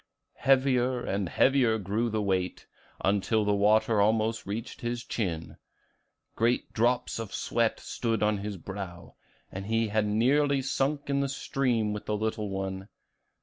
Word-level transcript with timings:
Heavier 0.39 1.05
and 1.05 1.29
heavier 1.29 1.77
grew 1.77 2.09
the 2.09 2.23
weight, 2.23 2.65
until 3.05 3.45
the 3.45 3.53
water 3.53 4.01
almost 4.01 4.47
reached 4.47 4.81
his 4.81 5.03
chin; 5.03 5.57
great 6.35 6.73
drops 6.73 7.19
of 7.19 7.31
sweat 7.31 7.79
stood 7.79 8.23
on 8.23 8.39
his 8.39 8.57
brow, 8.57 9.13
and 9.51 9.67
he 9.67 9.89
had 9.89 10.07
nearly 10.07 10.59
sunk 10.63 11.07
in 11.11 11.19
the 11.19 11.29
stream 11.29 11.93
with 11.93 12.07
the 12.07 12.17
little 12.17 12.49
one. 12.49 12.87